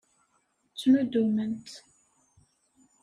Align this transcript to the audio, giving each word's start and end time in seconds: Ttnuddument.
Ttnuddument. 0.71 1.69